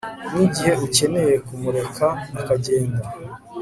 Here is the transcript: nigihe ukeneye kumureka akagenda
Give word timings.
nigihe 0.33 0.73
ukeneye 0.85 1.35
kumureka 1.47 2.07
akagenda 2.39 3.03